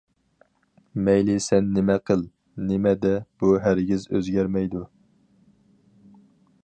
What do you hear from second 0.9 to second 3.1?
مەيلى سەن نېمە قىل، نېمە